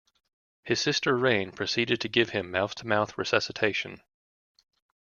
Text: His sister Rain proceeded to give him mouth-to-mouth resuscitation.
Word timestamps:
His 0.63 0.81
sister 0.81 1.15
Rain 1.15 1.51
proceeded 1.51 2.01
to 2.01 2.09
give 2.09 2.31
him 2.31 2.49
mouth-to-mouth 2.49 3.19
resuscitation. 3.19 4.01